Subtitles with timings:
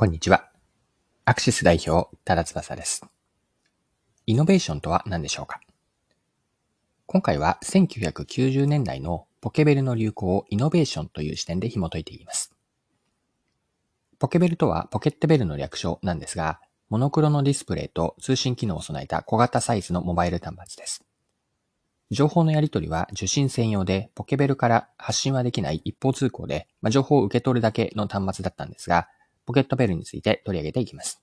[0.00, 0.48] こんにちは。
[1.24, 3.04] アクシス代表、多田翼です。
[4.26, 5.58] イノベーションとは何でしょうか？
[7.06, 12.54] 今回は1990年代のポケベルの流行をイノベーションという視点で紐解いていきます。
[14.20, 16.60] ポケベルとはポケットベルの略称なんですが、
[16.90, 21.04] モノクロのディスプレイと通信機能を備えた小型サイズのモバイル端末です。
[22.12, 29.08] 情報のやり取りは受信専用で、ポケベルから発信はできない一方通行で、まあ、情報を受け取るだけの端末だったんですが、
[29.48, 31.22] ポケットベルについて取り上げていきます。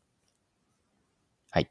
[1.51, 1.69] はい。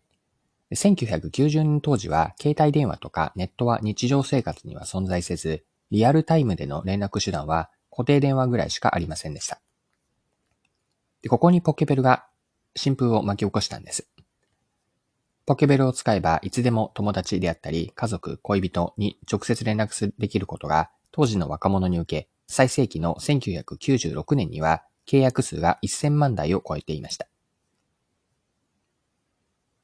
[0.73, 9.61] 1990年当時は、携帯電話とかネットは日常生活には存在せず、リアルタイムでの連絡手段は固定電話ぐらいしかありませんでした。
[11.23, 12.25] でここにポケベルが
[12.77, 14.09] 新風を巻き起こしたんです。
[15.47, 27.27] ポケベルを使えばいつでも友達であったり家族、恋人に直接連絡できることが当時の若者に受け、最盛期の1996年には契約数が1000万台を超えていました。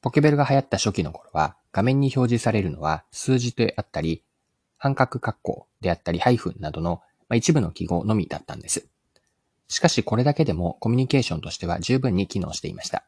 [0.01, 4.23] ポケベルが流行った初期の頃は、画面に表示されるのは数字であったり、
[4.77, 7.01] 半角括弧であったりハイフンなどの
[7.33, 8.87] 一部の記号のみだったんです。
[9.67, 13.05] しかしこれだけでもコミュニケーションとしては十分に機能していました。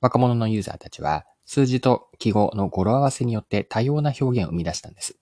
[0.00, 5.16] 若者のユーザーたちは数字と記号の語呂合わせによって多様な表現を生み出したんです。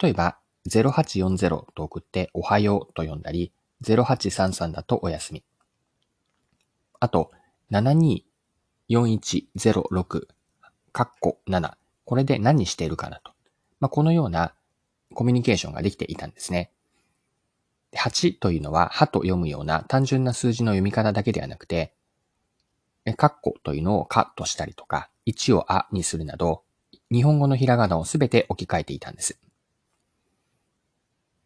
[0.00, 3.52] 例えば、0840と送っておはようと呼んだり、
[3.84, 5.44] 0833だとお休み。
[7.00, 7.30] あと、
[7.70, 10.26] 724106、
[10.92, 11.74] カッコ7。
[12.04, 13.32] これで何しているかなと。
[13.80, 14.54] まあ、このような
[15.14, 16.70] コミュニケーションができていたんですね。
[17.92, 21.94] 8というのは、はと読むような単純な数字の読み方だけではなくて、
[23.16, 26.62] カッコというのをかとしたりとか、1をあにするなど、
[27.10, 29.38] 日本語のひらがなをすべて置き換えていたんです。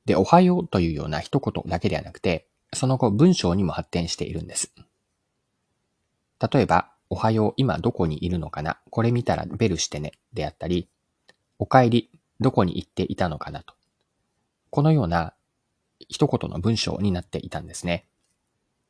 [0.05, 4.72] で、おはようというような一言だけではなくて、その後文章にも発展しているんです。
[6.53, 8.78] 例えば、おはよう、今どこにいるのかな？
[8.91, 10.12] これ見たらベルしてね。
[10.33, 10.89] であったり、
[11.58, 12.11] お帰り、
[12.41, 13.74] どこに行っていたのかなと。
[14.70, 15.35] このような
[16.08, 18.07] 一言の文章になっていたんですね。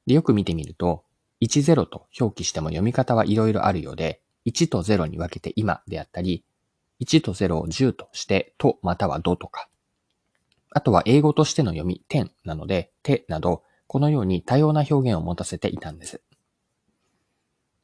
[0.07, 1.05] で、よく見てみると、
[1.43, 6.45] 10と表記しても読み方はいろいろあるようで、1と0に分けて今であったり、
[7.01, 9.69] 1と0を10として、とまたはどとか、
[10.75, 16.23] あとは英語としての読み、点なので、手など、このように多様な表現を持たせていたんです。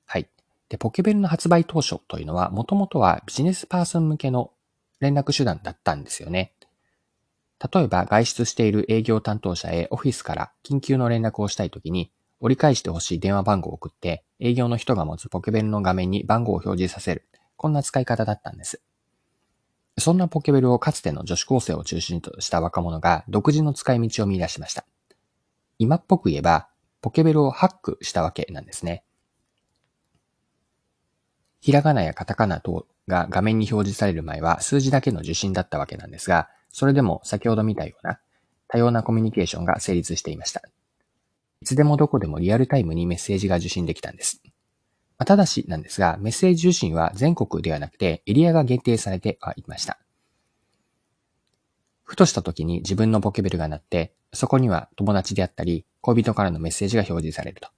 [0.06, 0.28] はい。
[0.71, 4.53] で、ポケベルの発売当初というのは、もともとはビジネスパーソン向けの
[5.00, 6.54] 連絡手段だったんですよね。
[7.72, 12.10] 例えば、外出している営業担当者へオフィスから緊急の連絡をしたいときに、
[12.41, 17.28] 折り返してほしい電話番号を送って、営業の人が持つポケベルの画面に番号を表示させる。
[17.56, 18.81] こんな使い方だったんです。
[19.99, 24.85] そんなポケベルをかつての女子高生を中心とした若者が独自の使い道を見出しました。
[25.79, 26.69] 今っぽく言えば、
[27.01, 29.05] ポケベルをハックしたわけなんですね。
[31.61, 38.21] ひらがなやカタカナ等が画面に表示される前は数字だけの受信だったわけなんですが、それでも先ほど見たような
[38.69, 40.63] 多様なコミュニケーションが成立していました。
[41.61, 44.43] いつでもどこでもリアルタイムにメッセージが受信できたんです。
[45.19, 49.99] まあ、ただしなんですが、メッセージ受信は全国ではなくてエリアが限定されてはいました。
[52.05, 57.69] ふとした時に自分のポケベルが鳴って、そこには友達であったり、恋人からのメッセージが表示されると。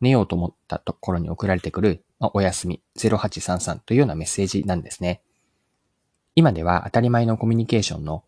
[0.00, 5.20] 寝ようと思ったところに送られてくる、まあ、おやすみ0833というようなメッセージなんですね。
[6.36, 8.22] 今では当たり前のコミュニケーションの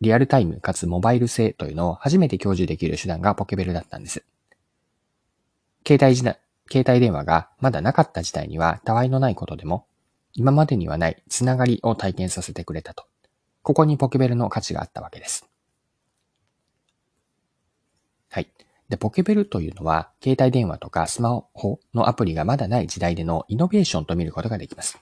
[0.00, 4.24] リアルタイムかつモバイル性というのを初めて享受できる手段がポケベルだったんです。
[5.86, 9.86] 携帯時代、携帯電話がまだなかった時代にはたわいのないことでも、
[10.32, 13.04] 今までにはないつながりを体験させてくれたと。
[13.62, 15.46] ここにポケベルの価値があったわけです。
[18.30, 18.48] はい。
[18.88, 24.98] で、ポケベルというのは、携帯電話とかスマホのアプリがまだない時代でのイノベーションと見ることができます。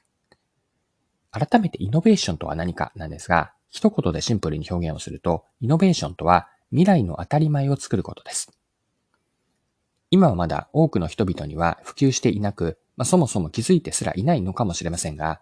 [1.30, 8.57] 改めてイノベーションとは何かなんですが、一言でシンプルに表現をすると、イノベーションとは未来の当たり前を作ることです。
[10.10, 15.41] 今はまだ多くの人々には普及していなく、まあ、そもそも気づいてすらいないのかもしれませんが、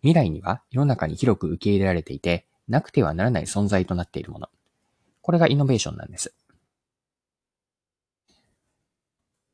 [0.00, 4.48] 未来には世の中に広く受け入れられていて、なくてはならない存在となっているもの。
[5.22, 6.34] これがイノベーションなんです。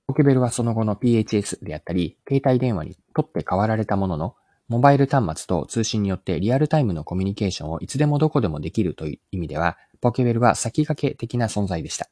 [0.06, 4.36] ポケベルはその後の PHS であったり、携帯電話にとって変わられたものの、
[4.68, 12.08] モバイル端末と通信によってリアルタイムのコミュニケーションをいつでもどこでもできるという意味では、ポケベルは先駆け的な存在でした。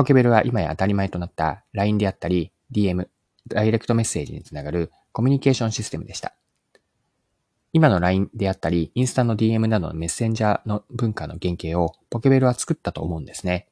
[0.00, 3.06] ポケベルは今や当たり前となった LINE であったり DM、
[3.46, 6.34] ダイレクトメッセージにつながるコミュニケーションシステムでした。
[7.74, 13.68] 今の LINE であったり、インスタの DM などのメッセンジャーの文化の原型をポケベルは作ったと思うんですね。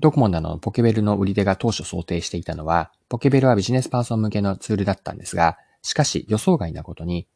[0.00, 7.28] ドコモなどのポケベルの売り手が当初想定していたのは、ポケベルはビジネスパーソン向けのツールだったんですが、しかし予想外なことに、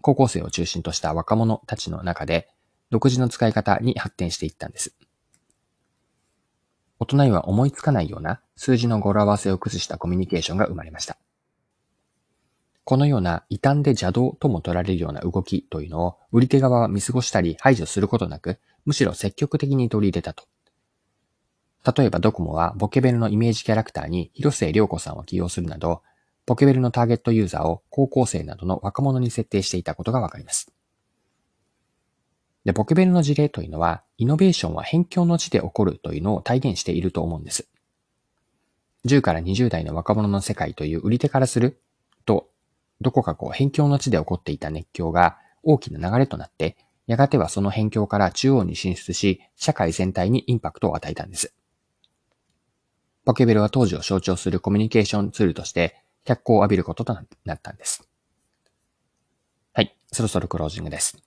[0.00, 2.48] 高校生を中心とした若者たちの中で、
[2.90, 4.96] 独自の使い方に発展していったんです。
[6.98, 11.18] 大人には思いつかないような数字の語呂合わせを駆使したコミュニケーションが生まれました。
[12.84, 20.44] このような異端で邪道とも取られるような動きというのを売り手側は見過ごしたり排除することなく、むしろ積極的に取り入れたと。
[21.96, 26.02] 例えばドコモはポケベルのイメージキャラクターに広末涼子さんを起用するなど、
[26.46, 30.70] ポケベルのターゲットユーザーを高校生などの若者に設定していたことがわかります。
[32.64, 37.68] で、ポケベルの事例というのは、イノベーションは辺境の地で起こるというのを体現していると思うんです。
[39.04, 41.78] 10から20代の若者の世界という売り手からする
[42.24, 42.48] と、
[43.00, 46.76] どこかこう辺境の地で起こっていた熱狂が大きな流れとなって、
[47.06, 51.54] やがてはその辺境から中央に進出し、社会全体にインパクトを与えたんです。
[53.26, 58.08] ポケベルは当時を象徴するコミュニケーションツールとして、脚光を浴びることとなったんです。
[59.74, 61.18] はい、そろそろクロージングです。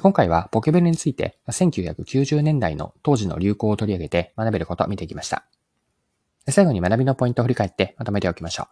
[0.00, 5.44] 今回はポケベルについて1990年代の当時の流行を取り上げて学べることを見てきました。
[6.48, 8.66] 最後に学びのポイントを振り返ってまとめておきましょう。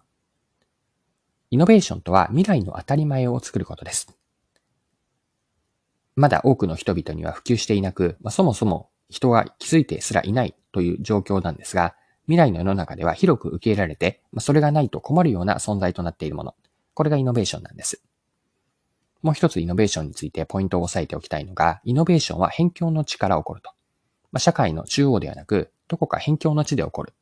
[1.52, 4.16] イノベーションとは未来の当たり前を作ることです。
[6.16, 11.94] まだ多くの人々には普及していなく、まあ、そもそも人が気づいてすらいないという状況なんですが、
[12.26, 16.54] 未来の世の中では広く受け入れられて、まあ、それがないと困るような存在となっているもの。
[16.94, 18.02] これがイノベーションなんです。
[19.22, 23.70] もう一つイノベーションについてポイントを押さえておきたいのが、イノベーションは辺境の地から起こると。
[24.32, 27.14] まあ、社会の中央ではなく、どこか辺境の地で起こる。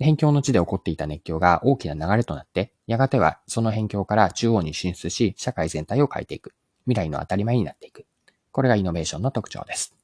[0.00, 6.54] 辺境の地で起こっていた熱狂が大きな流れとなって、やがてはその辺境から中央に進出し、社会全体を変えていく。
[6.86, 8.04] 未来の当たり前になっていく。
[8.50, 9.94] これがイノベーションの特徴です。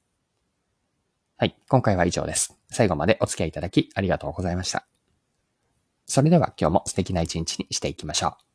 [1.36, 2.56] はい、今回は以上です。
[2.70, 4.86] 最後までお付き合いいただきありがとうございました。
[6.06, 8.47] それでは今日も素敵な一日にしていきましょう。